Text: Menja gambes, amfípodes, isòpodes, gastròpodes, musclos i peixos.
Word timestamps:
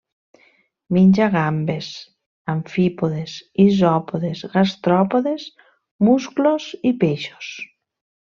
Menja 0.95 1.25
gambes, 1.35 1.89
amfípodes, 2.53 3.35
isòpodes, 3.65 4.41
gastròpodes, 4.55 5.45
musclos 6.09 6.69
i 6.93 6.97
peixos. 7.05 7.55